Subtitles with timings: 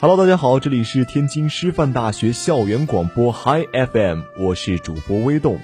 [0.00, 5.58] Hello，大家好，这里是天津师范大学校园广播 Hi FM，我是主播微动。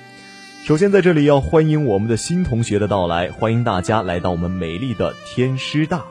[0.64, 6.04] 首先在这里要欢迎我们的新同学的到来，欢迎大家来到我们美丽的天师大。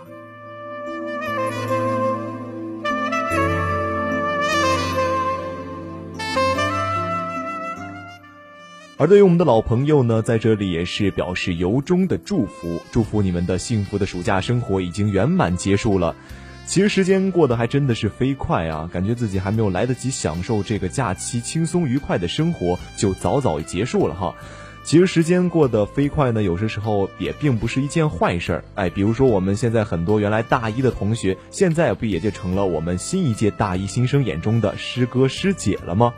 [8.96, 16.16] 而对于我们的老朋友呢，在这里也是表示由衷的祝福，祝福你们的幸福的暑假生活已经圆满结束了。
[16.66, 24.36] 其实时间过得还真的是飞快啊，感觉自己还没有来得及享受这个假期轻松愉快的生活，就早早结束了哈。
[24.84, 28.66] 其实时间过得飞快呢，有些时候也并不是一件坏事儿。
[28.76, 36.14] 哎，比如说我们现在很多原来大一的同学，现在不也就成了我们新一届大一新生眼中的师哥师姐了吗？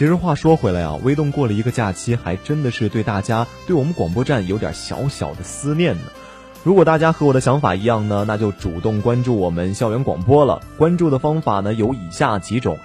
[0.00, 6.04] 其实话说回来啊，微动过了一个假期，还真的是对大家对我们广播站有点小小的思念呢。
[6.64, 10.62] 如果大家和我的想法一样呢，那就主动关注我们校园广播了。
[10.78, 12.78] 关注的方法呢有以下几种。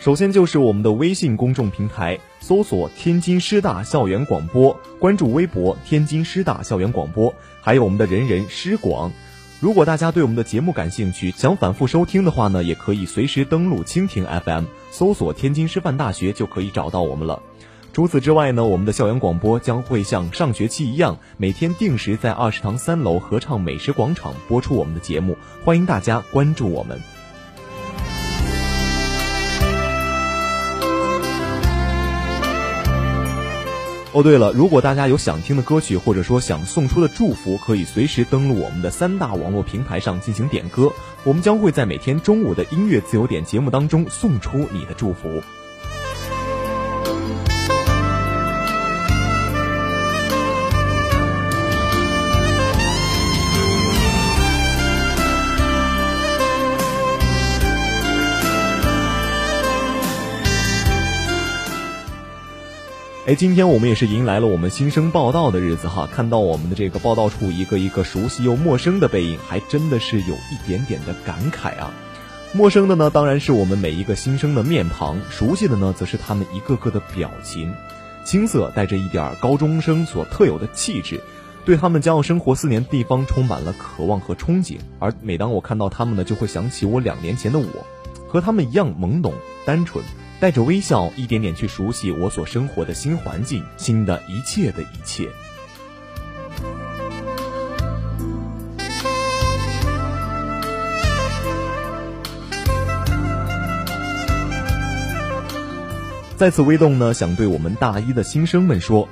[0.00, 9.12] 首先就是我们的微信公众平台，搜索“天津师大校园广播”，关注微博“天津师大校园广播”，还有我们的人人师广。
[9.60, 17.42] 如果大家对我们的节目感兴趣，想反复收听的话呢，也可以随时登录蜻蜓 FM，搜索天津师范大学就可以找到我们了。
[17.92, 26.98] 除此之外呢，我们的校园广播将会像上学期一样，每天定时在二食堂三楼合唱美食广场播出我们的节目，欢迎大家关注我们。
[34.12, 40.90] 哦，对了，如果大家有想听的歌曲，或者说想送出的祝福，可以随时登录我们的三大网络平台上进行点歌，
[41.22, 45.40] 我们将会在每天中午的音乐自由点节目当中送出你的祝福。
[63.30, 66.08] 哎，今天我们也是迎来了我们新生报道的日子哈。
[66.12, 71.94] 看到我们的这个报道处一个一个熟悉又陌生的背影，还真的是有一点点的感慨啊。
[72.52, 77.72] 陌生的呢，当然是我们每一个新生的面庞；熟悉的呢，则是他们一个个的表情。
[78.24, 81.20] 青涩带着一点高中生所特有的气质，
[81.64, 84.78] 对他们将要生活四年的地方充满了渴望和憧憬。
[84.98, 87.86] 而每当我看到他们呢，就会想起我两年前的我，
[88.26, 89.32] 和他们一样懵懂
[89.64, 90.04] 单纯。
[90.40, 95.28] 带着微笑，一点点去熟悉我所生活的新环境，新的一切的一切。
[106.38, 109.06] 在此微动呢，想对我们大一的新生们说：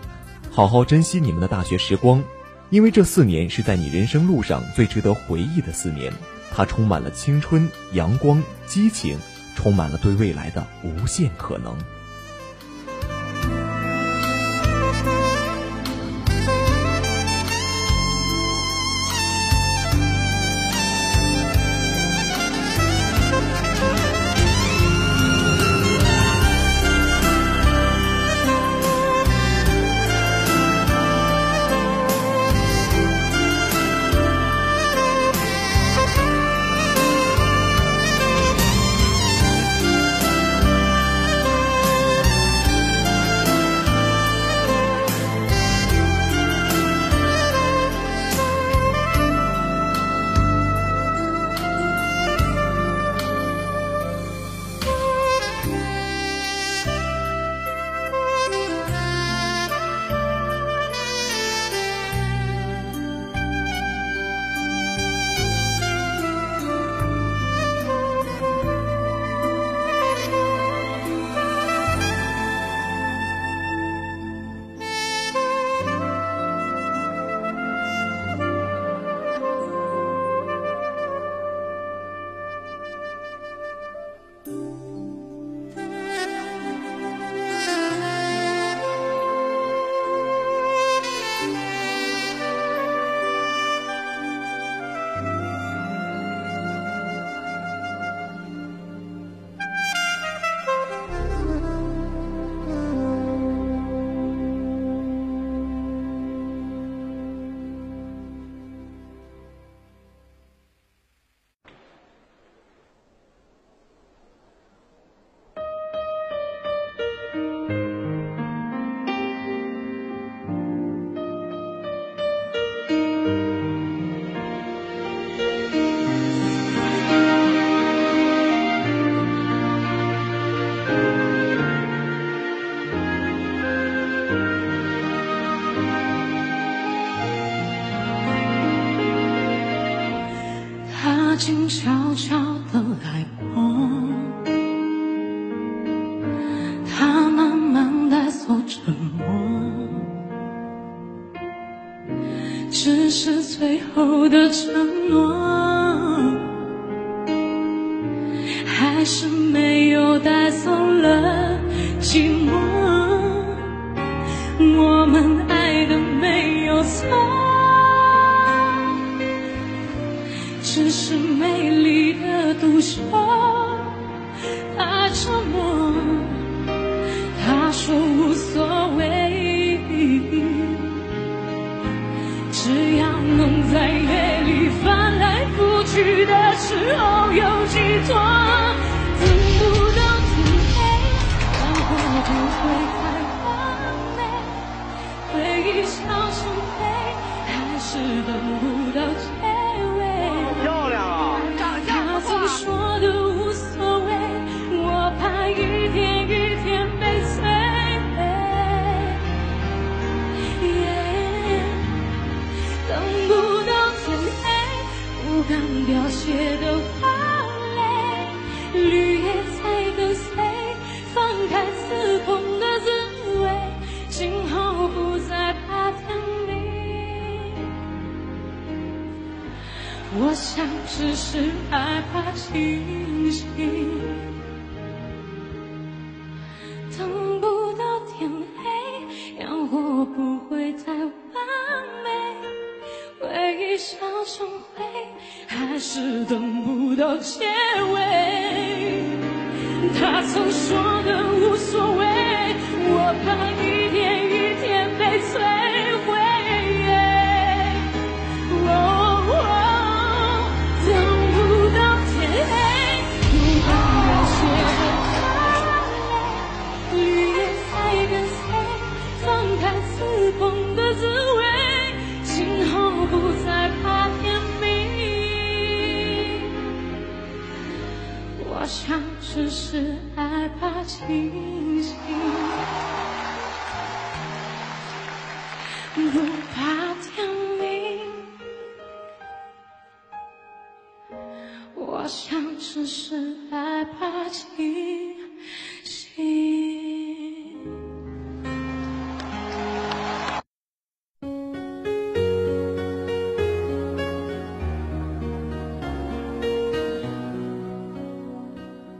[0.50, 2.24] 好好珍惜你们的大学时光，
[2.70, 6.10] 因为这四年是在你人生路上最值得回忆的四年，
[6.50, 9.18] 它充满了青春、阳光、激情。
[9.58, 11.76] 充满了对未来的无限可能。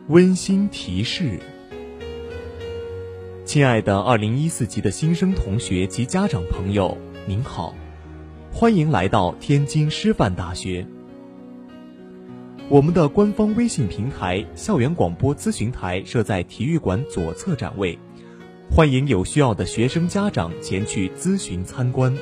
[0.09, 1.39] 温馨提示。
[3.45, 6.97] 亲爱的二零一四级的新生同学及家长朋友
[7.27, 7.75] 您好
[8.51, 10.87] 欢迎来到天津师范大学。
[12.71, 17.99] 我们的官方微信平台校园广播咨询台设在体育馆左侧展位
[18.71, 22.17] 欢迎有需要的学生家长前去咨询参观。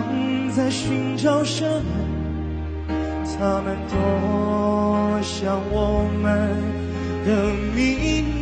[0.00, 1.84] 像在寻找什么？
[3.38, 6.48] 他们多像我们
[7.26, 8.41] 的秘密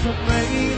[0.00, 0.77] 说没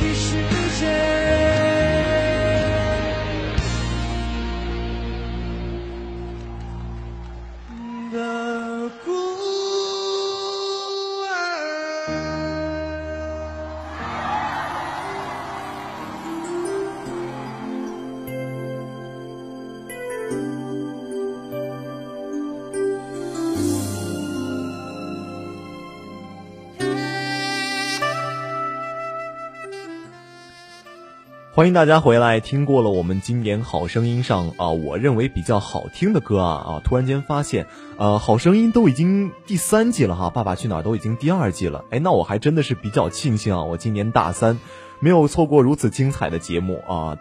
[31.60, 32.40] 欢迎大家回来！
[32.40, 37.66] 听过了我们今年《好声音》上啊，我认为比较好听的歌啊啊，突然间发现，
[37.98, 41.84] 呃，《好声音》都已经第三季了哈，《爸爸去哪儿》都已经第二季了。
[41.90, 44.58] 哎，那我还真的是比较庆幸啊，我今年大三，
[45.00, 47.18] 没有错过如此精彩的节目啊。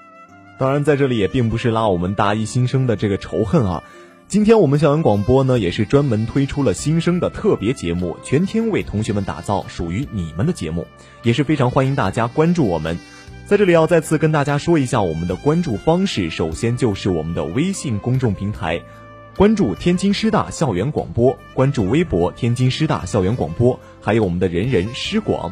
[0.57, 3.83] 当然，在这里也并不是拉我们大一新生的这个仇恨啊。
[4.29, 10.87] 今天我们校园广播呢，也是专门推出了新生的特别节目，全天为同学们打造属于你们的节目，
[11.23, 12.97] 也是非常欢迎大家关注我们。
[13.49, 18.79] 在这里要再次跟大家说一下我们的关注方式，首先就是我们的微信公众平台，
[19.35, 25.51] 关注天津师大校园广播，关注微博天津师大校园广播，还有我们的人人师广。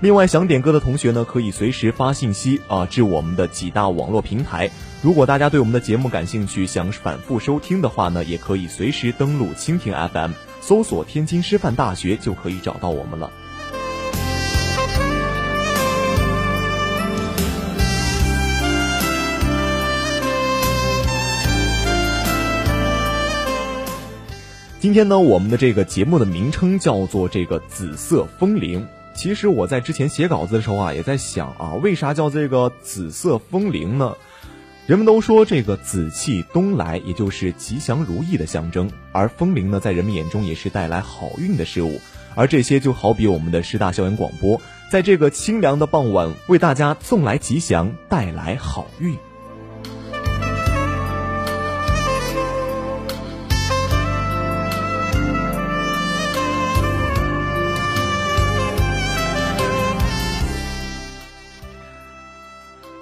[0.00, 4.70] 另外，想点歌的同学呢，可以随时发信息啊至我们的几大网络平台。
[5.00, 13.30] 如果大家对我们的节目感兴趣，想反复收听的话呢，也可以随时登录蜻蜓 FM，搜索天津师范大学就可以找到我们了。
[24.86, 28.86] 今天呢，我们的这个节目的名称叫做这个“紫色风铃”。
[29.16, 34.14] 其实我在之前写稿子的时候啊，也在想啊，为啥叫这个“紫色风铃”呢？
[34.86, 42.00] 人们都说这个紫气东来，也就是吉祥如意的象征，而风铃呢，在人们眼中也是带来好运的事物。
[42.36, 49.18] 而这些就好比我们的师大校园广播，在这个清凉的傍晚，为大家送来吉祥，带来好运。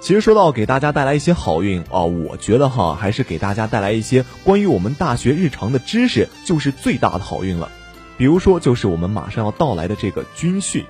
[0.05, 7.71] 其实说到给大家带来一些好运啊，我觉得哈，还是给大家带来一些关于我们大学日常的知识，就是最大的好运了。
[8.15, 10.85] 比如说，就是我们马上要到来的这个军训。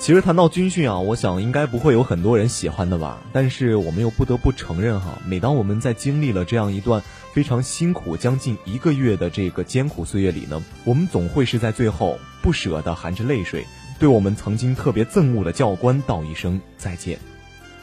[0.00, 3.18] 其实谈到军训啊，我想应该不会有很多人喜欢的吧。
[3.34, 7.02] 但是我们又不得不承认哈，每当我们在经历了这样一段
[7.34, 13.66] 非常辛苦、将近一个月的这个艰苦岁月里呢，我们总会是在最后不舍得含着泪水，
[13.98, 17.18] 对我们曾经特别憎恶的教官道一声再见。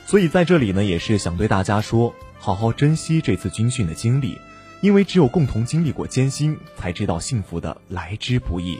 [0.08, 4.40] 所以在这里呢，也是想对大家说，好好珍惜这次军训的经历，
[4.82, 8.80] 因为只有共同经历过艰辛，才知道幸福的来之不易。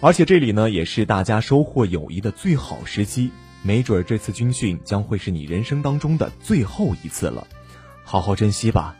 [0.00, 3.30] 而且这里呢，也是大家收获友谊的最好时机。
[3.62, 7.46] 没准这次军训将会是你人生当中的最后一次了，
[8.04, 8.96] 好好珍惜吧。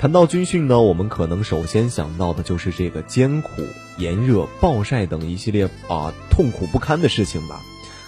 [0.00, 7.60] 谈到军训呢，我们可能首先想到的就是这个艰苦、炎热、暴晒等一系列啊痛苦不堪的事情吧。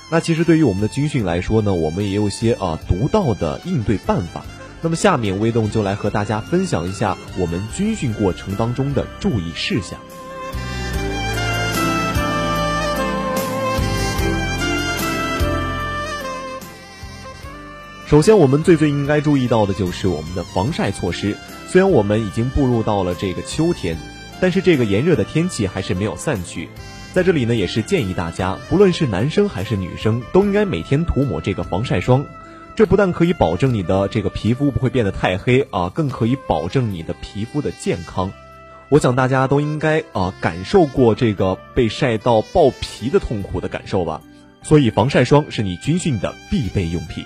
[0.09, 4.45] 那其实对于我们的军训来说呢，我们也有些啊独到的应对办法。
[4.83, 9.99] 那么下面微动就来和大家分享一下我们军训过程当中的注意事项。
[18.07, 21.37] 首先，我们最最应该注意到的就是我们的防晒措施。
[21.71, 23.97] 虽然我们已经步入到了这个秋天，
[24.41, 26.69] 但是这个炎热的天气还是没有散去。
[27.13, 32.27] 在这里呢，也是建议大家，不论是男生还是女生，都应该每天涂抹这个防晒霜。
[32.75, 38.33] 这不但可以保证你的这个皮肤不会变得太黑啊，更可以保证你的皮肤的健康。
[38.89, 44.21] 我想大家都应该啊感受过这个被晒到爆皮的痛苦的感受吧。
[44.65, 47.25] 所以防晒霜是你军训的必备用品。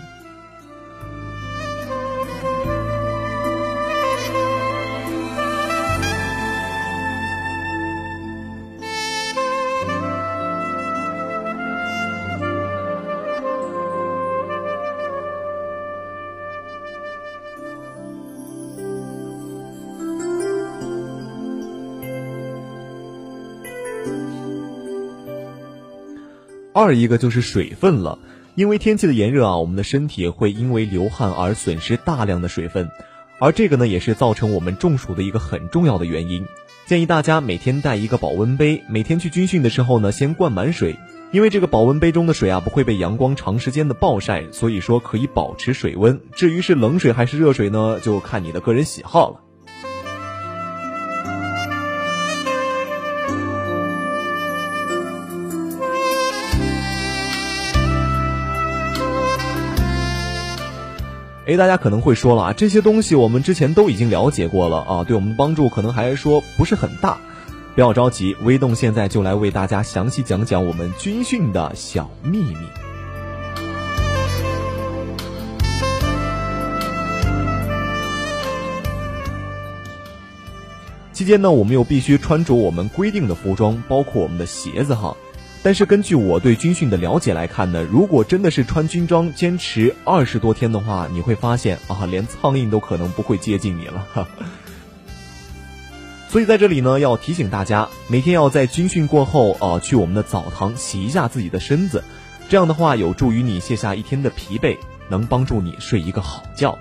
[26.74, 28.18] 二一个就是水分了，
[28.56, 32.90] 因为天气的炎热啊，我们的身体会因为流汗而损失大量的水分，
[33.38, 36.44] 而这个呢也是造成我们中暑的一个很重要的原因。
[36.86, 40.96] 建议大家每天带一个保温杯，每天去军训的时候呢，先灌满水，
[41.30, 46.20] 因为这个保温杯中的水啊不会被阳光长时间的暴晒，所以说可以保持水温。
[46.34, 49.43] 至于是冷水还是热水呢，就看你的个人喜好了。
[61.46, 67.18] 哎，大家可能会说了啊，这些东西我们之前都已经了解过了啊，对我们的帮助可能还说不是很大。
[67.74, 72.56] 不要着急，微动现在就来为大家详细讲讲我们军训的小秘密。
[81.12, 85.14] 期间呢，我们又必须穿着我们规定的服装，包括我们的鞋子哈。
[85.64, 94.06] 但是根据我对军训的了解来看呢，如果真的是穿军装坚持二十多天的话，你会发现啊，连苍蝇都可能不会接近你了。
[96.28, 102.04] 所以在这里呢，要提醒大家，每天要在军训过后啊，去我们的澡堂洗一下自己的身子，
[102.50, 104.76] 这样的话有助于你卸下一天的疲惫，
[105.08, 106.78] 能帮助你睡一个好觉。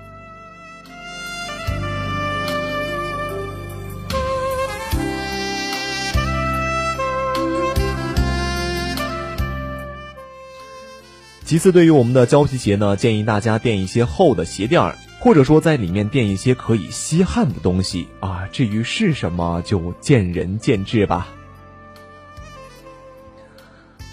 [11.44, 18.48] 其次，对于我们的胶皮鞋呢，建议大家垫一些厚的鞋垫儿，或者说在里面垫一些可以吸汗的东西啊。
[18.50, 21.28] 至于是什么，就见仁见智吧。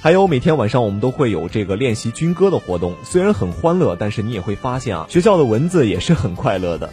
[0.01, 6.89] 还有每天晚上我们都会有这个练习军歌的活动，虽然很欢乐，但是你也会发现啊，学校的蚊子也是很快乐的。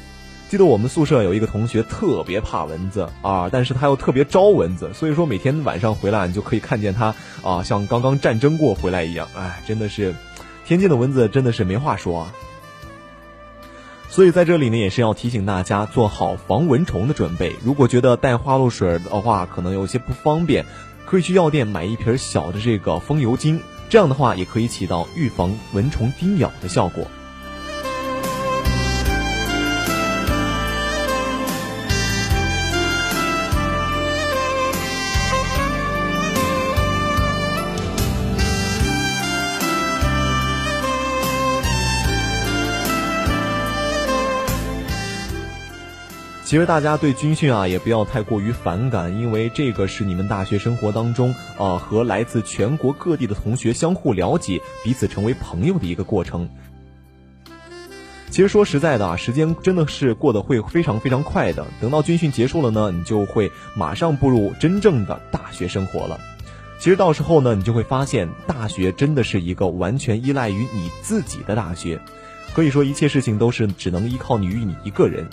[0.49, 10.15] 记得我们宿舍有一个同学特别怕蚊子啊，但是他又特别招蚊子，所以说每天晚上回来你就可以看见他啊，像刚刚战争过回来一样，哎，真的是。
[10.69, 12.35] 天津的蚊子真的是没话说啊，
[14.11, 17.57] 所以在这里呢，也是要提醒大家做好防蚊虫的准备。
[17.65, 20.67] 如果觉得带花露水的话可能有些不方便，
[21.07, 27.07] 可以去药店买一瓶小的这个风油精，这样的话也可以起到预防蚊虫叮咬的效果。
[46.49, 56.49] 其实大家对军训啊也不要太过于反感，因为这个是你们大学生活当中啊和来自全国各地的同学相互了解、彼此成为朋友的一个过程。
[58.31, 61.67] 其实说实在的啊，时间真的是过得会非常非常快的。
[61.83, 66.19] 等到军训结束了呢，你就会马上步入真正的大学生活了。
[66.79, 72.01] 其实到时候呢，你就会发现，大学真的是一个完全依赖于你自己的大学，
[72.55, 75.29] 可以说一切事情都是只能依靠你与你一个人。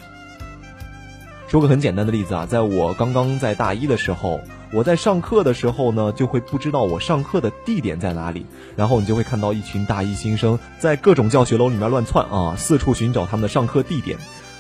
[1.56, 4.42] 说个很简单的例子啊，在我刚刚在大一的时候，
[4.74, 14.18] 我在上课的时候呢，就会不知道我上课的地点在哪里，然后你就会看到一群大一新生在各种教学楼里面乱窜啊，四处寻找他们的上课地点，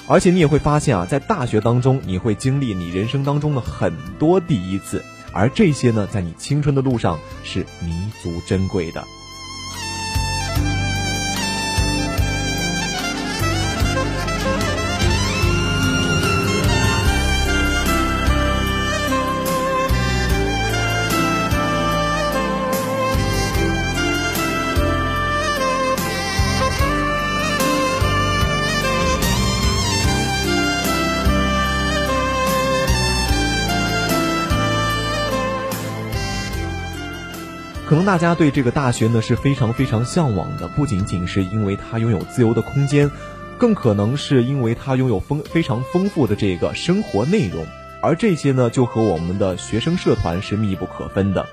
[0.07, 5.03] 而且你也会发现啊，在大学当中，你会经历你人生当中的很多第一次，
[5.33, 7.91] 而这些呢，在你青春的路上是弥
[8.23, 9.03] 足珍贵的。
[38.05, 43.09] 大家对这个大学呢是非常非常向往的，不仅仅是因为它拥有自由的空间，
[43.57, 47.65] 更可能是因为它拥有丰非常丰富的这个生活内容，
[48.01, 51.47] 而这些呢就和我们的学生社团是密不可分的。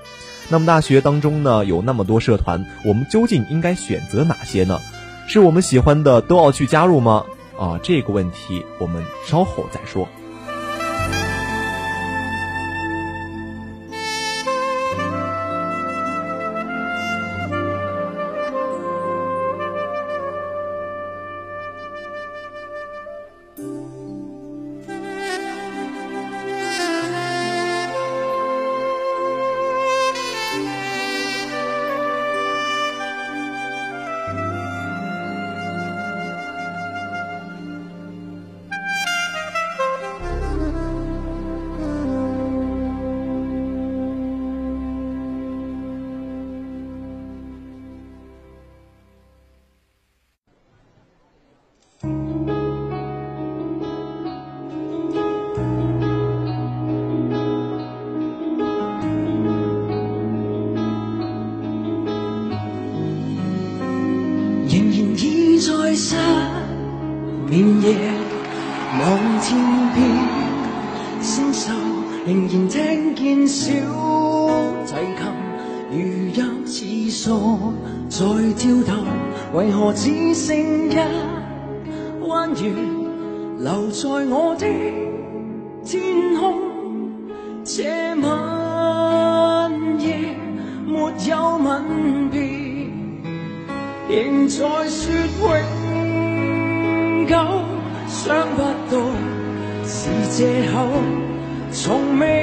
[0.49, 4.79] 那么大学当中呢有那么多社团，我们究竟应该选择哪些呢？
[5.27, 7.25] 是我们喜欢的都要去加入吗？
[7.57, 10.07] 啊，这个问题我们稍后再说。
[65.63, 66.17] 在失
[67.47, 67.95] 眠夜
[68.99, 69.57] 望天
[69.93, 71.71] 边星宿
[72.25, 73.71] 仍然听见小
[74.85, 75.23] 提琴
[75.89, 77.73] 如泣似诉
[78.09, 78.25] 再
[78.57, 78.93] 挑逗
[79.53, 80.97] 为何只剩一
[82.27, 82.69] 弯月
[83.59, 85.12] 留在我的
[94.55, 95.09] 再说
[95.41, 97.35] 永久，
[98.07, 98.61] 想不
[98.91, 98.93] 到
[99.83, 100.75] 是借口，
[101.71, 102.42] 从未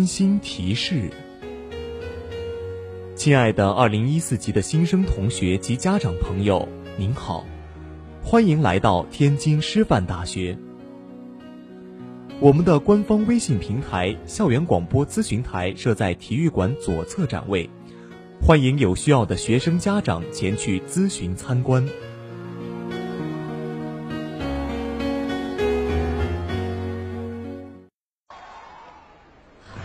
[0.00, 1.10] 温馨提示：
[3.14, 7.44] 亲爱的二零一四级的新生同学及家长朋友，您好，
[8.22, 10.56] 欢迎来到天津师范大学。
[12.38, 17.68] 我们的官方微信平台“校园广播咨询台”设在体育馆左侧展位，
[18.40, 21.86] 欢迎有需要的学生家长前去咨询参观。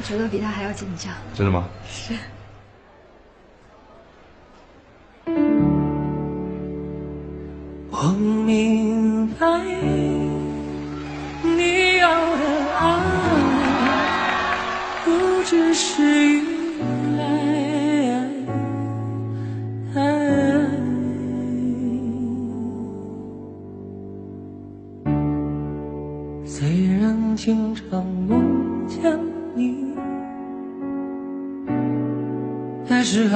[0.06, 1.12] 觉得比他还要紧张。
[1.34, 1.68] 真的吗？
[1.89, 2.13] 是。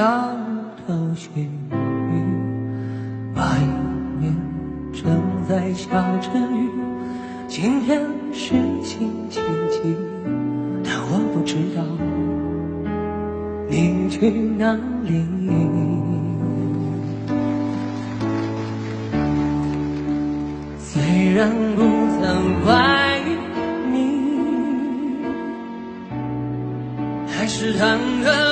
[0.00, 0.34] 飘
[0.86, 1.44] 头雪雨，
[3.36, 3.42] 外
[4.18, 4.34] 面
[4.94, 5.04] 正
[5.46, 5.90] 在下
[6.22, 6.70] 着雨。
[7.46, 8.00] 今天
[8.32, 9.94] 是星期几？
[10.82, 11.84] 但我不知道。
[13.68, 14.72] 你去哪
[15.04, 15.22] 里？
[20.78, 21.82] 虽然不
[22.16, 22.24] 曾
[22.64, 23.28] 怀疑
[23.92, 23.94] 你。
[27.28, 28.49] 还是忐忑。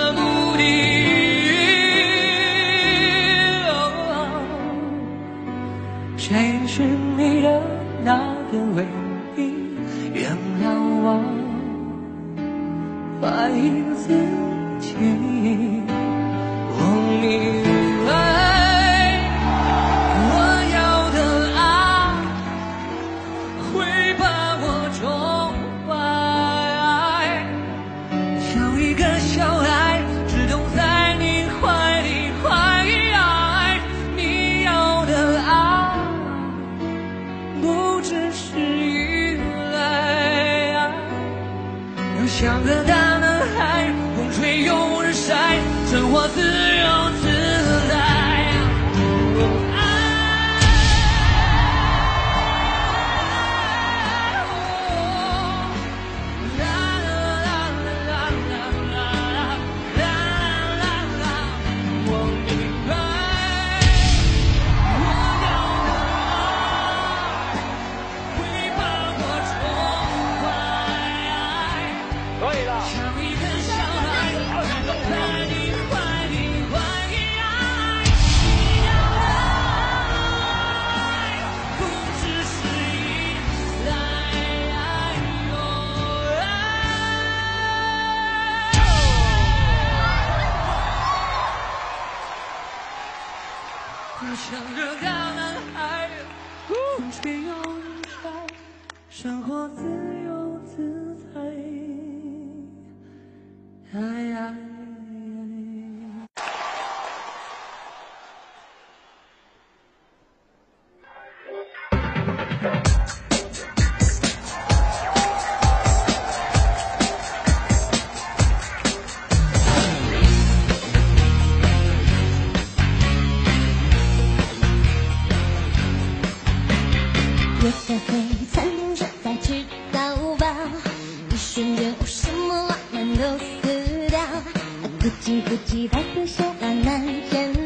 [135.99, 137.58] 爱情像那南天。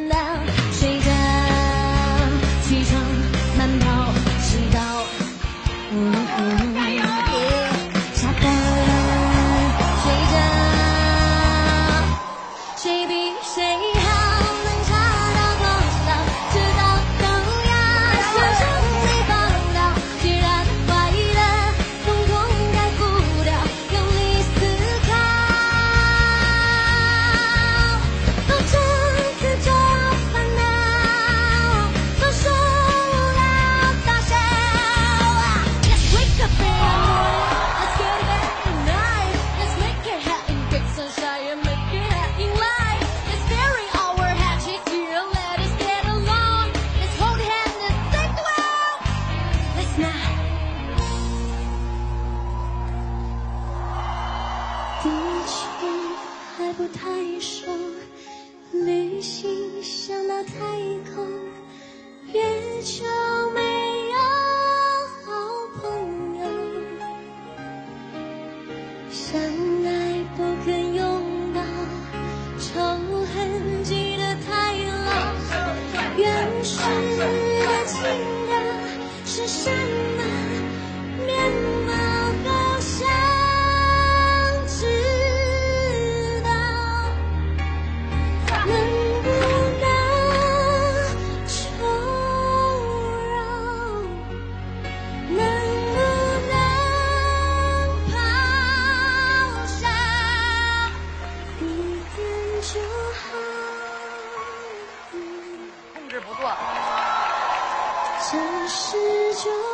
[108.32, 108.96] 若是
[109.44, 109.71] 中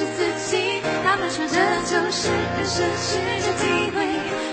[0.00, 0.80] 是自己？
[1.04, 4.00] 他们说这就是人生，试着体会，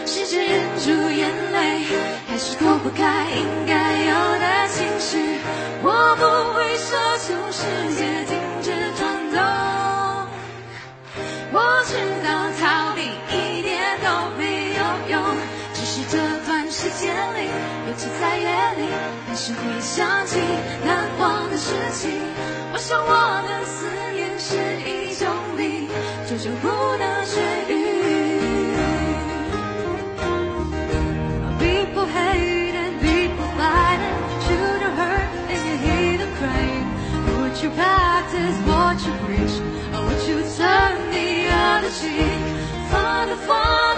[0.06, 1.86] 试着忍住眼泪，
[2.28, 5.40] 还是躲不开应该有的情绪。
[5.84, 6.92] 我不会奢
[7.24, 7.64] 求世
[7.96, 9.40] 界停止转动，
[11.54, 11.56] 我
[11.88, 11.96] 知
[12.28, 12.28] 道
[12.60, 14.08] 逃避一点都
[14.38, 14.84] 没有
[15.16, 15.24] 用，
[15.74, 17.48] 只是这段时间里，
[17.88, 18.92] 尤其在夜里，
[19.30, 20.42] 还是会想起
[20.84, 22.12] 难忘的事情。
[22.74, 23.08] 我想我
[23.48, 25.26] 的思念是一种
[26.37, 26.69] 病，久久不
[26.99, 27.73] 能痊愈。
[31.59, 34.17] People hate and people fight and
[34.47, 36.87] children hurt and you hear them crying.
[37.41, 39.55] Would you practice what you preach,
[39.95, 42.41] or would you turn the other cheek?
[42.91, 43.96] Father, Father, Father,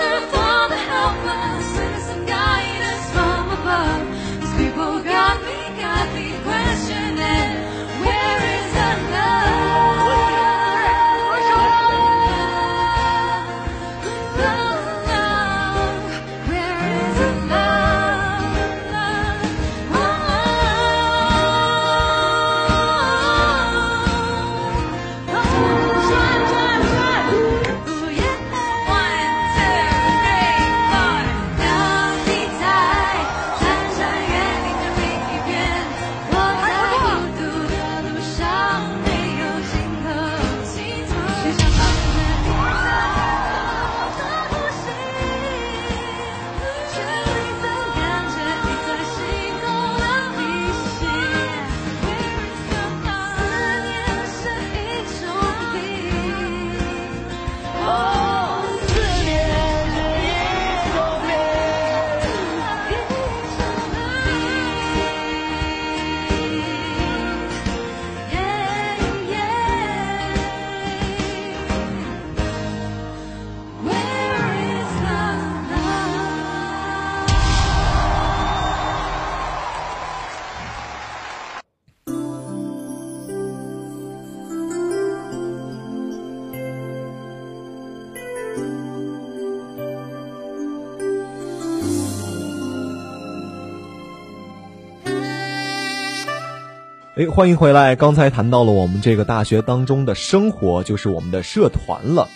[97.19, 97.97] 哎，欢迎回来！
[97.97, 102.29] 刚才谈到了我们这个大学当中的生活，就是我们的社团了。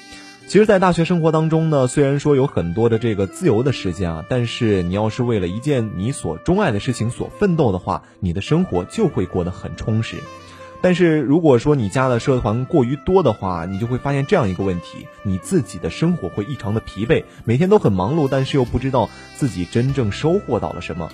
[0.46, 10.18] 其实，在大学生活当中呢，虽然说有很多的这个自由的时间啊，但是你要是为了一件你所钟爱的事情所奋斗的话，你的生活就会过得很充实。
[10.82, 21.10] 但是如果说你加的社团过于多的话，你就会发现这样一个问题：你自己的生活会异常的疲惫，每天都很忙碌，但是又不知道自己真正收获到了什么。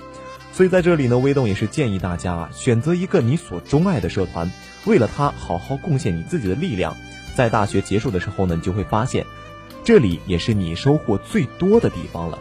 [0.52, 4.52] 所以在这里呢，微动也是建议大家啊，选择一个你所钟爱的社团，
[4.86, 6.98] 为了它好好贡献你自己的力量。
[7.36, 9.26] 在大学结束的时候呢，你就会发现，
[9.86, 12.38] 这里也是你收获最多的地方了。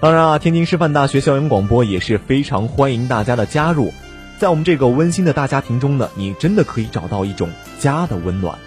[0.00, 3.92] 当然啊，天津师范大学校园广播也是非常欢迎大家的加入，
[4.38, 7.50] 在我们这个温馨的大家庭中呢，你真的可以找到一种
[7.80, 8.58] 家的温暖。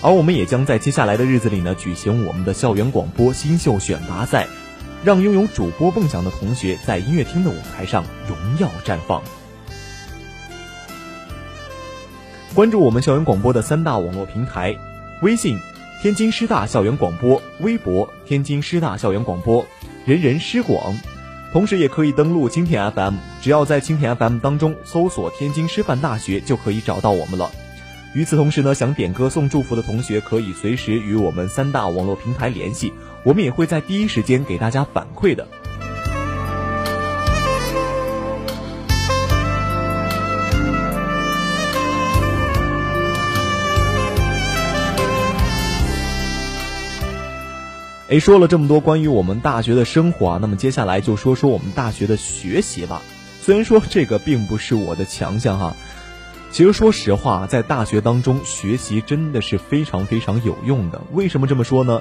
[0.00, 4.46] 而我们也将在接下来的日子里呢，举行我们的校园广播新秀选拔赛，
[5.02, 9.20] 让拥有主播梦想的同学在音乐厅的舞台上荣耀绽放。
[12.54, 14.76] 关注我们校园广播的三大网络平台：
[15.22, 15.58] 微信
[16.00, 19.66] “天津师大校园广播”，微博“天津师大校园广播”，
[20.06, 20.96] 人人师广。
[21.52, 27.50] 同时，也可以登录蜻蜓 FM，只要在蜻蜓 FM 当中搜索“天津师范大学”，就可以找到我们了。
[28.18, 32.92] 与此同时呢，想点歌送祝福的同学可以随时与我们三大网络平台联系，
[33.22, 35.46] 我们也会在第一时间给大家反馈的。
[48.08, 53.00] 哎，说了这么多关于我们大学的生活啊，那么接下来就说说我们大学的学习吧。
[53.40, 55.76] 虽然说这个并不是我的强项哈。
[56.50, 61.00] 其实说实话，在大学当中学习真的是非常非常有用的。
[61.12, 62.00] 为什么这么说呢？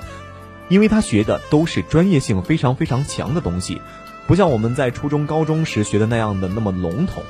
[0.70, 3.82] 因为他学的都是专业性非常非常强的东西，
[4.26, 7.24] 不像我们在初中、高中时学的那样的那么笼统。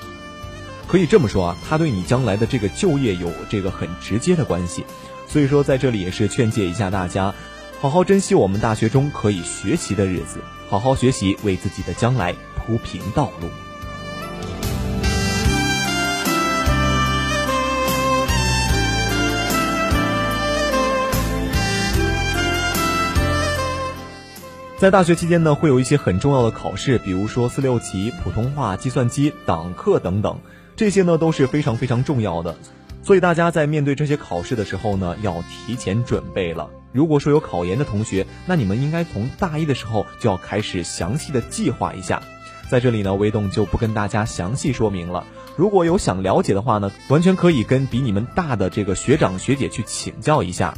[0.87, 4.85] 可以这么说啊，他对你将来的这个就业有这个很直接的关系。
[5.27, 7.33] 所以说，在这里也是劝诫一下大家，
[7.81, 10.39] 好好珍惜我们大学中可以学习的日子，
[10.69, 13.49] 好好学习，为自己的将来铺平道路。
[24.77, 30.39] 在大学期间呢，会有一些很重要的考试，比如说四六级、普通话、计算机、党课等等，
[30.75, 32.55] 这些呢都是非常非常重要的。
[33.01, 36.69] 所以大家在面对这些考试的时候呢，要提前准备了。
[36.91, 42.21] 如果说有考研的同学，那你们应该从大一的时候就要开始详细的计划一下。
[42.69, 45.25] 在这里呢，微动就不跟大家详细说明了。
[45.55, 50.75] 如果有想了解的话呢，完全可以跟比你们大的这个学长学姐去请教一下。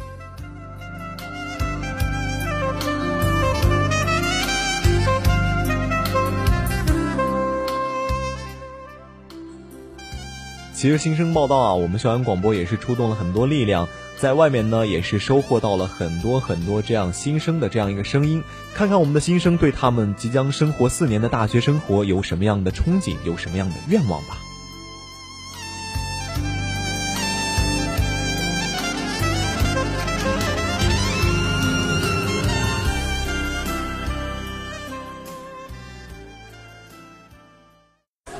[10.79, 18.41] 其实新生报道啊，我们校园广播也是出动了很多力量，在外面呢也是收获到了很多很多这样新生的这样一个声音。
[18.73, 24.37] 看看我们的新生对他们即将生活四年的大学生活有什么样的憧憬，有什么样的愿望吧。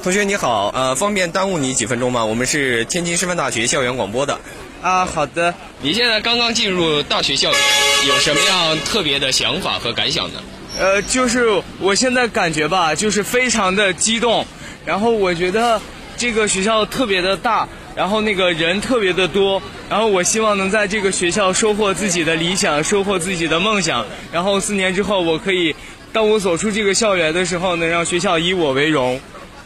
[0.09, 2.25] 同学你好，呃，方便耽误你几分钟吗？
[2.25, 4.39] 我们是天津师范大学校园广播的。
[4.81, 5.53] 啊，好的。
[5.83, 7.59] 你现在刚刚进入大学校园，
[8.07, 10.41] 有什么样特别的想法和感想呢？
[10.79, 14.47] 呃，就是我现在感觉吧，就是非常的激动。
[14.83, 15.79] 然后我觉得
[16.17, 19.61] 这个学校特别的大，然后那个人特别的多。
[19.91, 24.03] 然后我希望能在这个学校收获自己的理想，收获自己的梦想。
[24.31, 25.75] 然后四年之后，我可以，
[26.11, 29.21] 当我走出这个校园的时候，能让学校以我为荣。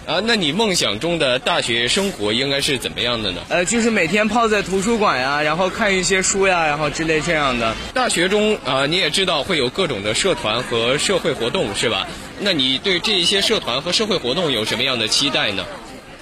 [0.05, 3.41] 啊，那你梦想中的大学生活应该是怎么样的呢？
[3.47, 7.73] 呃，就是每天泡在图书馆呀，然后看一些书呀，然后之类这样的。
[7.93, 12.05] 大学中啊，你也知道会有各种的社团和社会活动，是吧？
[12.39, 15.65] 那你对这一些社团和社会活动有什么样的期待呢？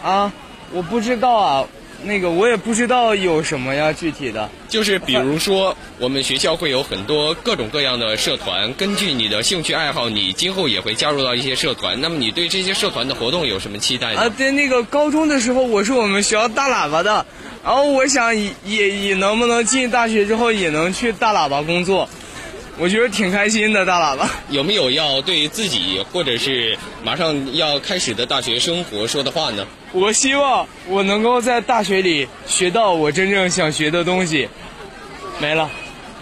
[0.04, 0.32] 啊，
[0.72, 1.68] 我不知道啊。
[2.04, 4.50] 那个我也不知道有什么呀，具体的。
[4.68, 12.00] 就是比如说，我们学校会有很多各种各样的社团，根据你的兴趣爱好，你今后也会加入到一些社团。
[12.02, 14.22] 那么你对这些社团的活动有什么期待呢？
[14.22, 17.26] 啊，对，那个高中的时候我是我们学校大喇叭的，
[17.64, 22.10] 然后我想也也能不能进大学之后也能去大喇叭工作。
[22.82, 24.28] 我觉得挺开心的，大喇叭。
[24.50, 29.68] 有没有要对自己或者是马上要开始的大学生活说的话呢？
[29.92, 34.50] 我希望我能够在大学里学到我真正想学的东西。
[35.40, 35.70] 没了。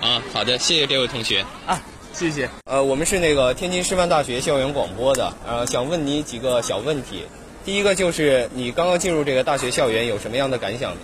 [0.01, 1.45] 啊，好的，谢谢这位同学。
[1.66, 1.82] 啊，
[2.12, 2.49] 谢谢。
[2.66, 7.24] 呃，我们是那个天津师范大学校园广播的，呃，想问你几个小问题。
[7.64, 10.99] 第一个就是你刚刚进入这个大学校园有什么样的感想呢？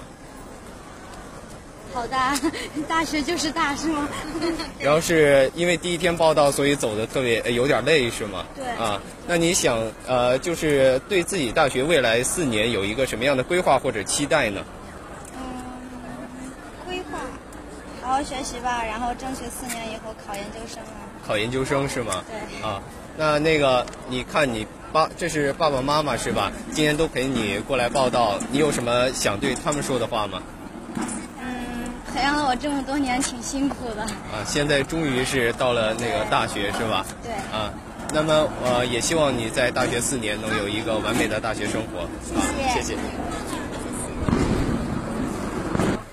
[1.95, 2.17] 好的，
[2.89, 4.05] 大学就是大，是吗？
[4.81, 8.45] 然后是因为第一天报道，所以走的特别有点累，是吗？
[8.53, 8.65] 对。
[8.71, 14.61] 啊，那你想呃，就是对自己大学未来四年有一个什么样的规划或者期待呢？
[15.37, 16.51] 嗯，
[16.85, 17.17] 规划，
[18.01, 20.99] 好好学习吧，然后争取四年以后考研究生啊。
[21.25, 22.21] 考研究生是吗？
[22.29, 22.61] 对。
[22.61, 22.83] 啊，
[23.15, 26.51] 那那个你看你爸，这是爸爸妈妈是吧？
[26.73, 30.43] 今天都陪你过来报道，你有什么想对他们说的话吗？
[32.15, 34.01] 培养了我这么多年，挺辛苦的。
[34.03, 37.05] 啊，现在终于是到了那个大学，是吧？
[37.21, 37.33] 对。
[37.51, 37.69] 啊，
[38.13, 42.03] 那么呃，也希望你在大学四年能有一个完美的大学生活。
[42.39, 42.39] 啊，
[42.73, 42.95] 谢谢。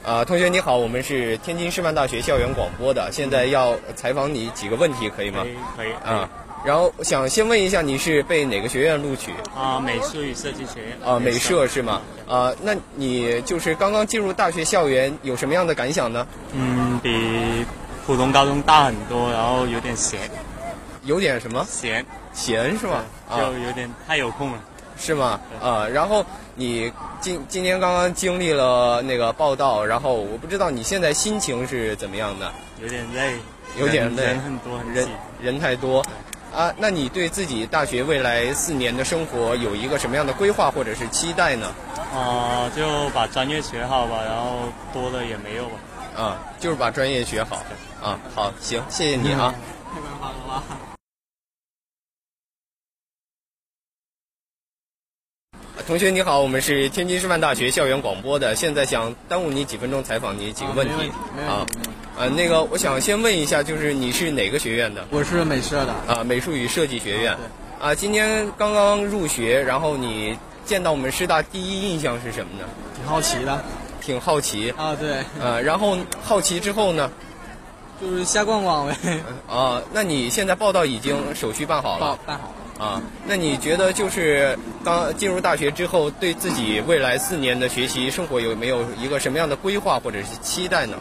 [0.05, 5.47] 啊，同学你好，我们是天津师范大学校园广播的，现在要采访你几个问题，可以吗？
[5.77, 5.93] 可以。
[6.05, 6.29] 啊。
[6.65, 9.33] 然后想先问一下，你是被哪个学院录取？
[9.57, 10.99] 啊，美术与设计学院。
[11.05, 12.01] 啊，美设是吗？
[12.29, 16.27] 啊，那你就是刚刚进入大学校园，有什么样的感想呢？
[16.53, 17.67] 嗯，比
[18.07, 20.21] 普通高中大很多，然后有点闲。
[21.05, 21.67] 有点什么？
[21.69, 22.07] 闲。
[22.33, 23.05] 闲是吗？
[23.37, 24.59] 就有点太有空了。
[24.97, 25.41] 是吗？
[25.61, 32.53] 啊，然后你今今天刚刚经历了那个报道，然后我不知道你现在心情是怎么样的？
[32.81, 33.35] 有点累。
[33.81, 34.23] 有点累。
[34.23, 35.09] 人很多，人
[35.41, 36.05] 人太多。
[36.55, 41.73] 啊，那你对自己大学未来四年的生活有一个什么样的规划或者是期待呢？
[42.15, 44.59] 啊，就把专业学好吧，然后
[44.93, 45.73] 多的也没有吧。
[46.15, 47.57] 啊，就是把专业学好。
[48.03, 49.55] 啊，好，行，谢谢你啊。
[49.95, 50.92] 太官方了吧？
[55.87, 61.11] 同学你好，我们是天津师范大学校园广播的，现在想耽误你几分钟采访你几个问题
[61.49, 61.67] 啊。
[62.17, 65.05] 呃，那个，我想先问一下，就是你是哪个学院的？
[65.11, 65.93] 我是美设的。
[66.07, 67.37] 啊，美术与设计学院。
[67.81, 72.69] 啊，今天刚刚入学，然后你见到我们师大第一印象是什么呢？
[72.97, 73.65] 挺好奇的。
[74.01, 75.17] 挺好奇啊，对。
[75.41, 77.11] 呃，然后好奇之后呢？
[78.01, 78.97] 就是瞎逛逛呗。
[79.49, 82.19] 啊，那你现在报道已经手续办好了？
[82.25, 82.55] 办好了。
[82.83, 90.97] 啊，那你觉得就是刚进入大学之后，对自己未来四年的学习生活有没有一个什么样的规划或者是期待呢？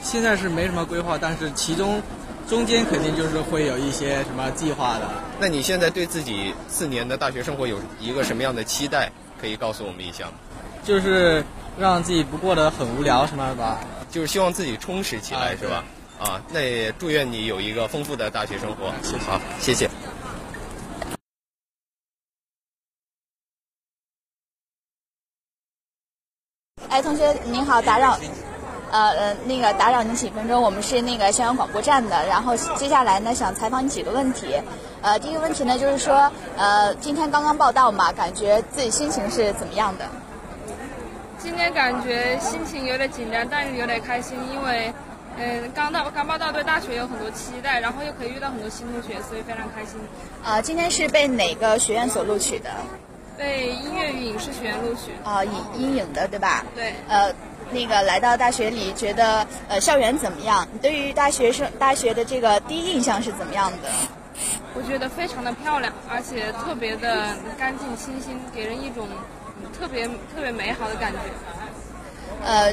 [0.00, 2.00] 现在是没什么规划，但是其中
[2.48, 5.10] 中间肯定就是会有一些什么计划的。
[5.40, 9.10] 那你现在对自己四年的大学生活有一个什么样的期待？
[9.40, 10.32] 可以告诉我们一下吗？
[10.84, 11.44] 就是
[11.76, 13.80] 让自己不过得很无聊什么的吧，
[14.12, 15.84] 就是希望自己充实起来，是吧？
[16.20, 18.92] 啊，那也祝愿你有一个丰富的大学生活。
[19.02, 19.90] 谢谢，好，谢谢。
[26.96, 28.18] 哎，同学您好，打扰，
[28.90, 34.58] 呃呃，那个打扰您几分钟，我们是那个襄阳广播站的，然后接下来呢想采访你几个问题，
[35.02, 40.06] 呃，第一个问题呢就是说，呃，今天刚刚报道嘛，感觉自己心情是怎么样的？
[41.38, 44.90] 今天感觉心情有点紧张，但是有点开心，因为，
[45.36, 50.00] 嗯，刚到刚报道，对大学有很多期待，然后又可以遇到很多新同学，所以非常开心。
[50.42, 52.70] 啊，今天是被哪个学院所录取的？
[53.38, 55.12] 被音乐与影视学院录取。
[55.24, 56.64] 啊，影阴影的对吧？
[56.74, 56.94] 对。
[57.08, 57.32] 呃，
[57.70, 60.66] 那个来到大学里，觉得呃校园怎么样？
[60.72, 63.88] 你对于大学生大学的这个第一印象是怎么样的？
[64.74, 67.28] 我觉得非常的漂亮，而且特别的
[67.58, 69.08] 干净清新，给人一种。
[69.78, 71.18] 特别特别美好的感觉。
[72.44, 72.72] 呃，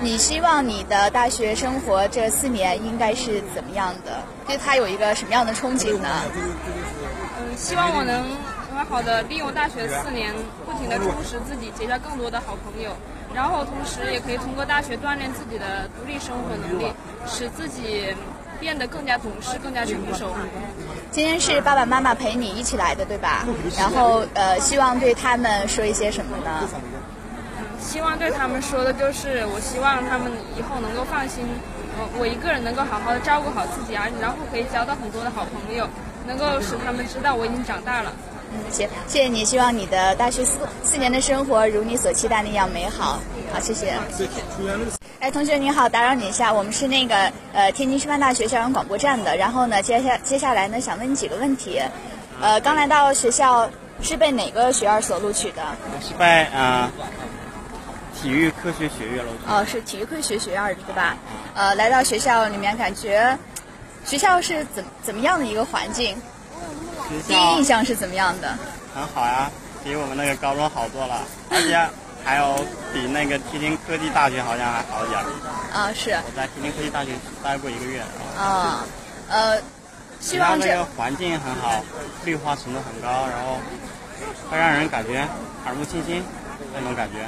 [0.00, 4.22] 你希望你的大学生活这四年应该是怎么样的？
[4.46, 6.08] 对他有一个什么样的憧憬呢？
[6.34, 8.24] 嗯，希望我能
[8.72, 12.90] 很好的利用大学四年，不停的充实自己，结交更多的好朋友，
[13.34, 16.92] 然后同时也可以通过大学锻炼自己的独立生活能力，
[17.26, 18.14] 使自己。
[18.60, 20.32] 变得更加懂事，更加成熟。
[21.10, 23.44] 今天是爸爸妈妈陪你一起来的，对吧？
[23.76, 26.68] 然后呃，希望对他们说一些什么呢？
[27.80, 31.44] 希望对他们说的就是，我希望他们以后能够放心，
[31.98, 35.88] 我我一个人能够好好的照顾好自己啊，然后可以交到很多的好朋友，
[36.28, 38.12] 能够使他们知道我已经长大了。
[38.54, 39.44] 嗯，行，谢谢你。
[39.44, 43.18] 希望你的大学四四年的生活如你所期待那样美好。
[43.52, 43.94] 好，谢谢。
[45.20, 49.36] 哎，同学你好，打扰你一下，我们是那个呃天津师范大学校园广播站的。
[49.36, 51.80] 然后呢，接下接下来呢，想问你几个问题。
[52.40, 53.70] 呃，刚来到学校
[54.02, 55.62] 是被哪个学院所录取的？
[56.00, 56.90] 是被啊
[58.20, 59.52] 体育科学学院录取。
[59.52, 61.16] 哦，是体育科学学院的对吧？
[61.54, 63.38] 呃，来到学校里面，感觉
[64.04, 66.16] 学校是怎怎么样的一个环境？
[67.26, 68.56] 第一印象是怎么样的？
[68.94, 69.50] 很好呀，
[69.82, 71.78] 比我们那个高中好多了，而且。
[72.24, 72.54] 还有
[72.94, 75.26] 比那个天津科技大学好像还好点儿。
[75.72, 76.12] 啊，是。
[76.12, 77.10] 我在天津科技大学
[77.42, 78.00] 待过一个月。
[78.38, 78.86] 啊，
[79.28, 79.58] 呃，
[80.20, 81.82] 希望这个环境很好，
[82.24, 83.58] 绿化程度很高，然后
[84.48, 85.26] 会让人感觉
[85.66, 86.22] 耳目清新
[86.72, 87.26] 那种感觉。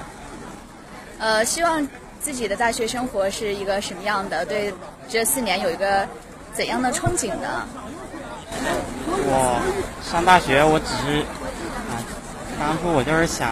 [1.19, 1.85] 呃，希望
[2.21, 4.47] 自己的大学生活是一个什么样的？
[4.47, 4.73] 对
[5.09, 6.07] 这四年有一个
[6.53, 7.67] 怎样的憧憬呢？
[9.27, 9.61] 我
[10.03, 11.21] 上大学，我只是
[11.91, 11.99] 啊，
[12.59, 13.51] 当初我就是想。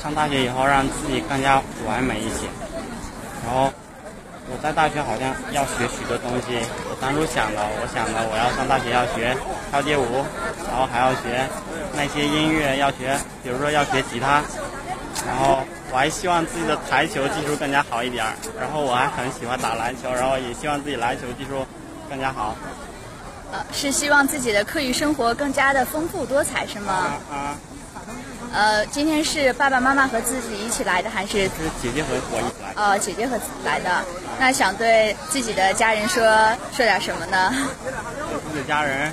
[0.00, 2.46] 上大学以后，让自己更加完美一些。
[3.42, 3.66] 然后
[4.46, 6.62] 我在大学好像要学许多东西。
[6.86, 9.36] 我当初想的，我想的我要上大学要学
[9.72, 10.22] 跳街舞，
[10.70, 11.42] 然后还要学
[11.98, 14.40] 那些音乐，要学，比如说要学吉他。
[15.26, 18.24] 然后我还希望自己的台球技术更加好一点。
[18.54, 21.66] 然后我还很喜欢打篮球，然后也希望自己篮球技术
[22.08, 22.54] 更加好。
[23.52, 27.14] 呃，是希望自己的课余生活更加的丰富多彩，是吗？
[27.30, 27.56] 啊。
[28.50, 31.44] 呃，今天是爸爸妈妈和自己一起来的，还是？
[31.44, 31.50] 是
[31.82, 32.72] 姐姐和我一起来。
[32.74, 34.02] 呃，姐姐和来的，
[34.40, 36.24] 那想对自己的家人说
[36.72, 37.52] 说点什么呢？
[38.46, 39.12] 自己的家人，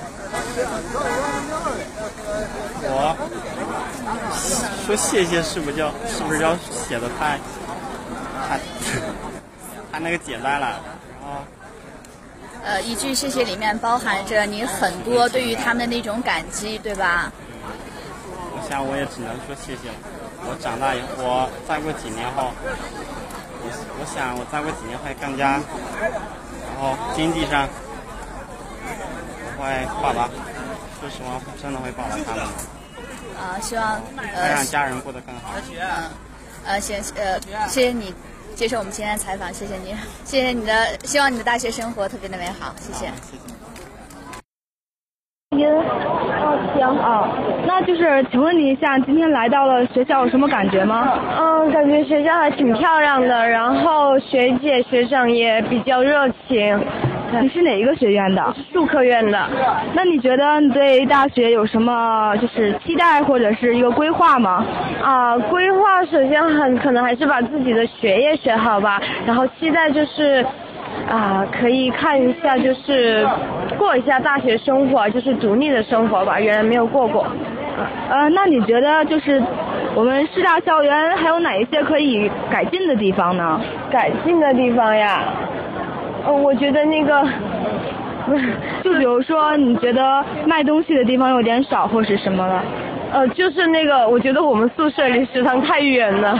[2.88, 3.14] 我
[4.86, 6.56] 说谢谢是不是要是不是要
[6.88, 7.38] 写的太
[8.48, 8.58] 太
[9.92, 10.80] 太那个简单了？
[11.20, 11.44] 然后，
[12.66, 17.32] 呃，一句谢谢里面包含着你很多对于他们的那种感激，对吧？
[18.52, 19.94] 我想我也只能说谢谢了。
[20.42, 22.50] 我长大以后，我再过几年后，
[23.62, 25.62] 我我想我再过几年会更加，
[26.02, 27.68] 然后经济上
[29.56, 30.28] 会报答，
[30.98, 32.44] 说实话，真的会报答他们。
[33.38, 34.00] 啊，希望
[34.34, 35.54] 呃让家人过得更好。
[35.70, 36.10] 嗯，
[36.64, 37.38] 呃，谢呃
[37.68, 38.12] 谢谢你
[38.56, 39.94] 接受我们今天的采访，谢谢你，
[40.24, 40.72] 谢谢你的，
[41.04, 43.04] 希望你的大学生活特别的美好，谢谢。
[43.20, 43.56] 谢谢。
[45.56, 47.28] 音，哦行哦，
[47.66, 51.18] 那就是请问你一下，今天来到了学校有什么感觉吗？
[51.38, 56.78] 嗯，感觉学校还挺漂亮的，然后学姐学长也比较热情，
[57.40, 58.54] 你是哪一个学院的？
[58.72, 59.48] 数科院的。
[59.94, 64.64] 那你觉得你对大学有什么就是期待或者是一个规划吗？
[65.02, 70.44] 啊，规划首先很可能还是把自己的学业学好吧，然后期待就是。
[71.10, 73.24] 啊，可以看一下，就是
[73.78, 77.26] 过一下大学生活，就是独立的生活吧，原来没有过过。
[78.08, 79.40] 呃，那你觉得就是
[79.94, 83.60] 我们师大校园还有哪一些可以改进的地方呢？
[83.90, 85.22] 改进的地方呀，
[86.26, 87.22] 呃，我觉得那个，
[88.26, 88.52] 不是，
[88.82, 92.62] 就比如说你觉得卖东西的地方有点少，或是什么了？
[93.12, 96.36] 呃，就是那个，我觉得我们宿舍离食堂太远了，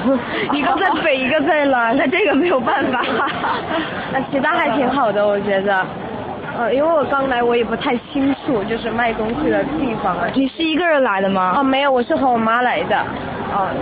[0.53, 3.01] 一个在北，一个在南，那这个没有办法。
[4.13, 5.87] 那其他还挺好的，我觉得。
[6.59, 10.27] 呃，因为我刚来，我也不太清楚，就是卖东西的地方啊。
[10.35, 11.55] 你是一个人来的吗？
[11.59, 12.97] 哦，没有，我是和我妈来的。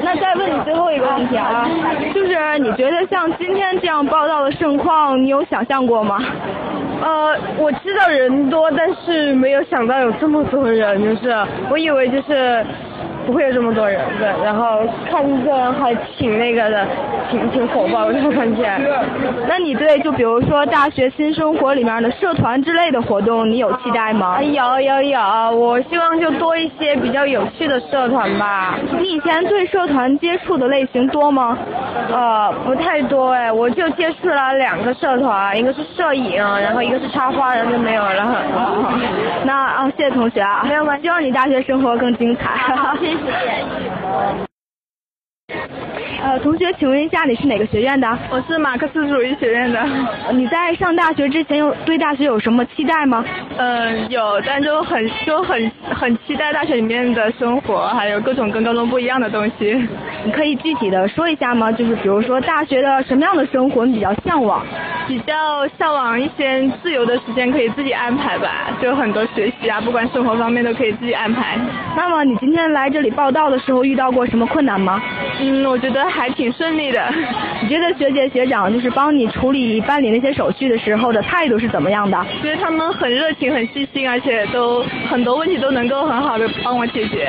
[0.03, 1.69] 那再问你最后一个问题啊，
[2.15, 6.19] 就是你觉得像今天这样报道的盛况，你有想象过吗？
[7.03, 11.37] 呃，我知道人多，但是没有想到有这么多人，就是
[11.71, 12.65] 我以为就是
[13.27, 16.87] 不会有这么多人的，然后看着还挺那个的，
[17.31, 18.71] 挺挺火爆的感觉。
[19.49, 24.43] 那你对就比如说大学新生活里面的社团之类的活动，你有期待吗？
[24.43, 25.21] 有有有，
[25.57, 28.79] 我希望就多一些比较有趣的社团吧。
[28.99, 31.57] 你以前对社团接触的类型多吗？
[32.13, 38.43] 呃，不太多哎，我就接触了两个社团，一个是摄影，然后一个是插花，然后就没有了。
[39.45, 42.51] 那啊，谢谢同学啊，没有关系，希望你大学生活更精彩。
[43.23, 43.69] 谢谢。
[46.25, 48.09] 呃，同学，请问一下你是哪个学院的？
[48.31, 49.85] 我是马克思主义学院的。
[50.33, 53.23] 你在上大学之前有对大学有什么期待吗？
[53.59, 59.87] 嗯，有，但就很就很很期待大学里面的生活，还有各种跟高中不一样的东西。
[60.25, 61.71] 你可以具体的说一下吗？
[61.71, 64.65] 就是比如说大学的什么样的生活你比较向往？
[65.07, 65.35] 比较
[65.79, 71.59] 向往一些自由的时间可以自己安排吧，就很多学习啊，不管生活方面都可以自己安排。
[71.95, 75.03] 那么你今天来这里报道的时候遇到过什么困难吗？
[75.39, 77.03] 嗯，我觉得还挺顺利的。
[77.63, 82.17] 你觉得学姐学长就是帮你处理办理那些手续的时候的态度是怎么样的？
[82.43, 87.29] 觉得他们很热情、很细心，而且都很多问题都能够很好的帮我解决。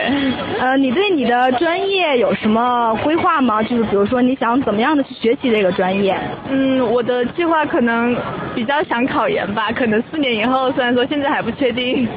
[0.59, 3.63] 呃，你对你的专业有什么规划吗？
[3.63, 6.15] 就是比如说你想怎么样的去学习这个专业？
[6.49, 8.15] 嗯，我的计划可能
[8.53, 12.07] 比较想考研吧，可能四年以后，虽然说现在还不确定。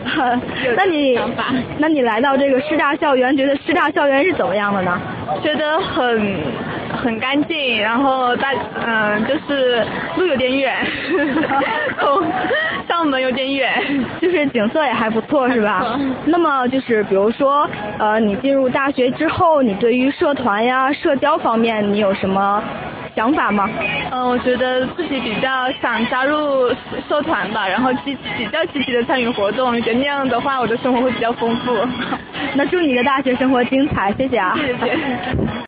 [0.76, 1.18] 那你
[1.78, 5.00] 那你来到这个师大校园，觉得师大校园是怎么样的呢？
[5.43, 6.41] 觉得很
[7.03, 8.51] 很干净，然后大
[8.85, 9.85] 嗯就是
[10.16, 10.74] 路有点远，
[12.01, 12.22] 从
[12.89, 13.72] 上门有点远，
[14.20, 15.99] 就是景色也还不错，是吧？
[16.26, 17.68] 那么就是比如说
[17.99, 22.62] 呃，你进入大学之后，你对于社团呀、社交方面，你有什么？
[23.18, 23.68] 想法吗？
[24.12, 26.68] 嗯，我觉得自己比较想加入
[27.08, 31.76] 社团吧，然后积比较积极的参与活动，觉得那样的话我的生活会比较丰富。
[32.54, 34.54] 那祝你的大学生活精彩，谢谢啊。
[34.54, 35.67] 谢谢。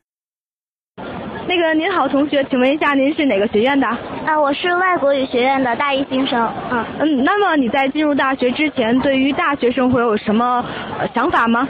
[1.50, 3.84] 那个您好，同学，请问一下您是哪个学院的？
[4.24, 6.48] 啊，我是外国语学院的大一新生。
[6.70, 10.64] 嗯嗯，那么你在进入大学之前，对于大学生活有什么
[11.12, 11.66] 想法吗？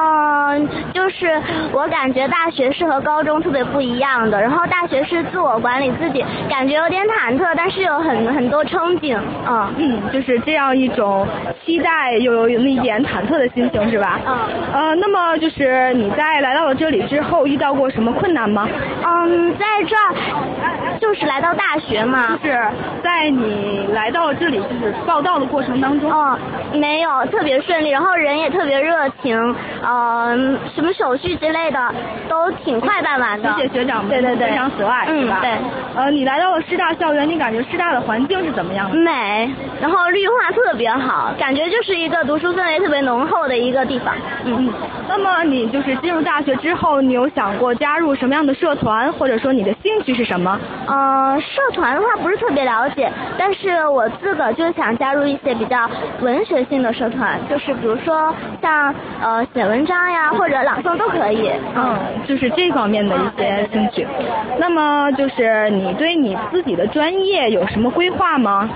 [0.00, 1.42] 嗯，就是
[1.72, 9.18] 我感觉大学是和高中特别不一样的，然后大学是自我管理自己，感觉有点忐忑，但是有很很多憧憬。
[9.48, 11.26] 嗯嗯，就是这样一种
[11.66, 14.20] 期待又有那一点忐忑的心情，是吧？
[14.24, 14.38] 嗯。
[14.72, 18.68] 呃，那么就是你在来到了这里之后，遇到过什么困难吗？
[19.10, 22.58] 嗯，在这儿就是来到大学嘛，就是
[23.02, 26.38] 在你来到这里就是报道的过程当中，哦，
[26.74, 31.94] 没有特别顺利，然后人也特别热情，嗯，什么手续之类的
[32.28, 33.50] 都挺快办完的。
[33.56, 35.26] 谢谢学长们对对对非常和蔼，嗯？
[35.40, 35.50] 对。
[35.96, 38.96] 呃，你来到了师大校园，你感觉师大的环境是怎么样的？
[38.96, 39.50] 美，
[39.80, 44.14] 然后绿化特别好，感觉就是一个读书氛围特别浓厚的一个地方。
[44.44, 44.72] 嗯嗯。
[45.08, 48.87] 那么你就是进入大学之后，你有想过加入什么样的社团，
[49.18, 50.58] 或者说你的兴趣是什么？
[50.86, 55.88] 呃，社团的话不是特别了解，但是我自个就想加入一些比较
[56.20, 61.50] 文学性的社团，就是比如说像呃写文章呀或者朗诵都可以。
[61.76, 64.06] 嗯，就是这方面的一些兴趣。
[64.58, 68.68] 那么就是你对你自己的专业有什么规划吗？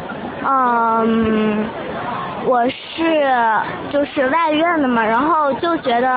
[0.44, 1.64] 嗯，
[2.44, 3.30] 我是
[3.90, 6.08] 就是外院的嘛，然后就觉得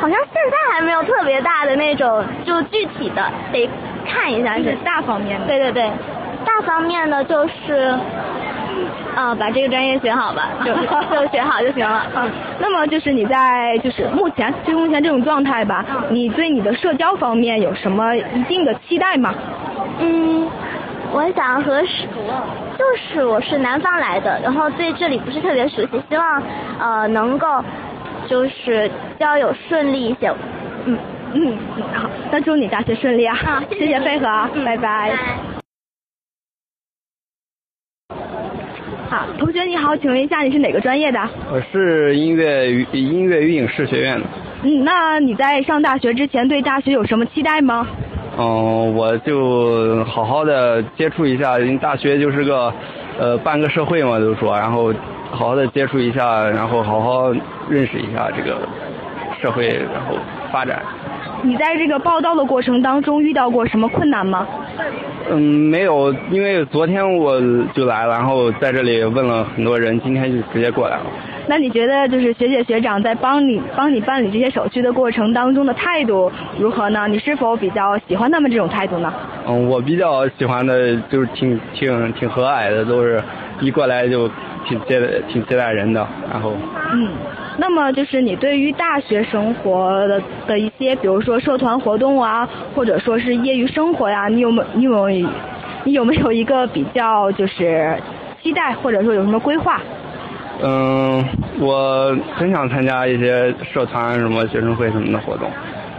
[0.00, 3.22] 好像现在还没有特别大的那种，就具体的
[3.52, 3.68] 得
[4.06, 5.46] 看一下是大方面的。
[5.46, 5.90] 对对对，
[6.44, 7.94] 大方面的就是。
[9.16, 12.06] 啊，把这个专业学好吧， 就就学好就行了。
[12.16, 12.30] 嗯，
[12.60, 19.34] 那么就是你在就是目前就目前这种状态吧，你对你的社交方面有什么一定的期待吗？
[19.98, 20.48] 嗯，
[21.12, 22.06] 我想和是
[22.78, 26.42] 就是我是南方来的，然后对这里不是特别熟悉，希望
[26.78, 27.46] 呃能够
[28.28, 30.32] 就是交友顺利一些。
[30.86, 30.96] 嗯
[31.32, 31.56] 嗯，
[31.94, 33.34] 好，那祝你大学顺利啊！
[33.36, 35.12] 好， 谢谢配合啊，拜拜。
[39.08, 41.20] 好，同学你好，请问一下你是哪个专业的？
[41.52, 44.26] 我是音乐与音乐与影视学院的。
[44.62, 47.86] 嗯，那你在上大学之前对大学有什么期待吗？
[48.40, 52.72] 嗯，我就好好的接触一下，因为大学就是个
[53.18, 54.90] 呃半个社会嘛，都说，然后
[55.30, 57.30] 好好的接触一下，然后好好
[57.68, 58.56] 认识一下这个
[59.42, 60.16] 社会，然后
[60.50, 60.80] 发展。
[61.42, 64.46] 你在这个报道的过程当中遇到过什么困难吗？
[65.30, 67.38] 嗯，没有，因为昨天我
[67.74, 71.02] 就来了，然后在这里问了很多人，今天就直接过来了。
[71.50, 77.08] 那你觉得就是学姐学长在帮你帮你办理这些手续的过程当中的态度如何呢？
[77.08, 79.12] 你是否比较喜欢他们这种态度呢？
[79.48, 83.20] 嗯，我比较喜欢的就是挺挺挺和蔼的，都是
[83.60, 84.30] 一过来就
[84.64, 86.54] 挺接挺接待人的，然后
[86.92, 87.08] 嗯。
[87.58, 95.08] 那么就是你对于大学生活的的一些，比如说社团活动啊，或者说是业余生活呀，你有没你有
[95.82, 97.98] 你有没有一个比较就是
[98.40, 99.80] 期待，或者说有什么规划？
[100.62, 101.24] 嗯，
[101.58, 105.50] 我很想参加一些社团什么学生会什么的活动，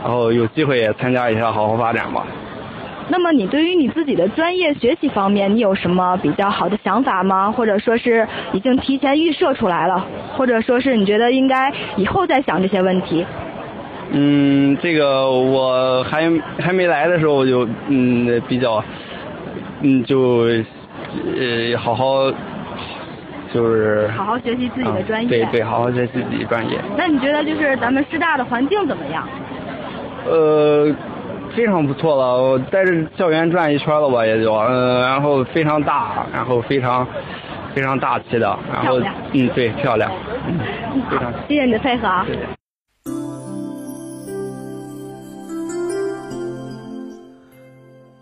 [0.03, 2.26] 然后有机会也参加一下，好好发展吧。
[3.09, 7.51] 那么你对于你自己的专业学习方面，你有什么比较好的想法吗？
[7.51, 10.05] 或者说是已经提前预设出来了，
[10.38, 13.26] 或者说是你觉得应该以后再想这些问题？
[14.12, 18.84] 嗯，这个我还还没来的时候我就嗯比较
[19.82, 20.47] 嗯就
[21.38, 22.32] 呃好好
[23.53, 25.29] 就是好好学习自己的专业。
[25.29, 26.79] 对对，好好学习自己专业。
[26.97, 29.27] 那你觉得就是咱们师大的环境怎么样？
[30.25, 30.93] 呃。
[31.53, 37.05] 非常不错了，我在这校园转一圈了吧，也就嗯，然后非常大，然后非常
[37.75, 39.01] 非常大气的，然后
[39.33, 40.09] 嗯，对，漂亮，
[40.47, 40.57] 嗯，
[41.09, 41.33] 非常。
[41.49, 42.25] 谢谢你的配合啊。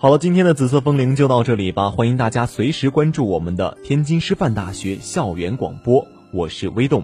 [0.01, 7.03] 好了，今天的紫色风铃就到这里吧，欢迎大家随时关注我们的天津师范大学校园广播，我是微动。